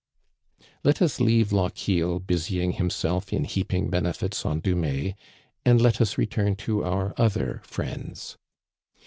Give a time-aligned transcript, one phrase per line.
[0.83, 5.13] Let us leave Lochiel busying himself in heaping benefits on Dumais,
[5.63, 8.35] and let us return to our other friends.